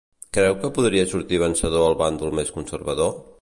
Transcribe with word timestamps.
Creu 0.35 0.55
que 0.63 0.71
podria 0.77 1.03
sortir 1.11 1.39
vencedor 1.43 1.85
el 1.91 1.97
bàndol 2.01 2.35
més 2.41 2.51
conservador? 2.57 3.15